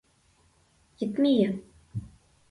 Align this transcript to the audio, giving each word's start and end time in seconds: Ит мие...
Ит 1.03 1.13
мие... 1.21 1.49